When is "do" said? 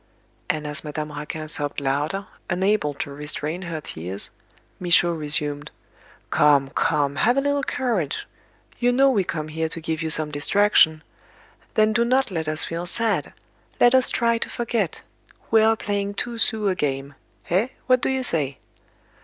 11.93-12.03, 18.01-18.09